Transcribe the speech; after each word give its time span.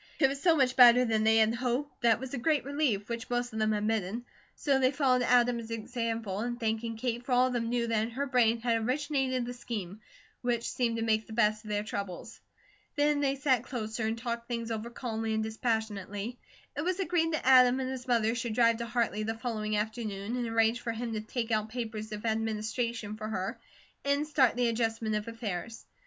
It 0.17 0.27
was 0.29 0.41
so 0.41 0.57
much 0.57 0.75
better 0.75 1.05
than 1.05 1.23
they 1.23 1.37
had 1.37 1.53
hoped, 1.53 2.01
that 2.01 2.15
it 2.15 2.19
was 2.19 2.33
a 2.33 2.39
great 2.39 2.65
relief, 2.65 3.07
which 3.07 3.29
most 3.29 3.53
of 3.53 3.59
them 3.59 3.71
admitted; 3.71 4.23
so 4.55 4.79
they 4.79 4.89
followed 4.91 5.21
Adam's 5.21 5.69
example 5.69 6.41
in 6.41 6.57
thanking 6.57 6.97
Kate, 6.97 7.23
for 7.23 7.33
all 7.33 7.45
of 7.45 7.53
them 7.53 7.69
knew 7.69 7.85
that 7.85 8.01
in 8.01 8.09
her 8.09 8.25
brain 8.25 8.59
had 8.61 8.81
originated 8.81 9.45
the 9.45 9.53
scheme, 9.53 10.01
which 10.41 10.67
seemed 10.67 10.95
to 10.95 11.03
make 11.03 11.27
the 11.27 11.33
best 11.33 11.63
of 11.63 11.69
their 11.69 11.83
troubles. 11.83 12.41
Then 12.95 13.19
they 13.19 13.35
sat 13.35 13.63
closer 13.65 14.07
and 14.07 14.17
talked 14.17 14.47
things 14.47 14.71
over 14.71 14.89
calmly 14.89 15.35
and 15.35 15.43
dispassionately. 15.43 16.39
It 16.75 16.81
was 16.81 16.99
agreed 16.99 17.31
that 17.33 17.45
Adam 17.45 17.79
and 17.79 17.91
his 17.91 18.07
mother 18.07 18.33
should 18.33 18.55
drive 18.55 18.77
to 18.77 18.87
Hartley 18.87 19.21
the 19.21 19.37
following 19.37 19.77
afternoon 19.77 20.35
and 20.35 20.47
arrange 20.47 20.81
for 20.81 20.93
him 20.93 21.13
to 21.13 21.21
take 21.21 21.51
out 21.51 21.69
papers 21.69 22.11
of 22.11 22.25
administration 22.25 23.17
for 23.17 23.27
her, 23.27 23.59
and 24.03 24.25
start 24.25 24.55
the 24.55 24.67
adjustment 24.67 25.13
of 25.13 25.27
affairs. 25.27 25.85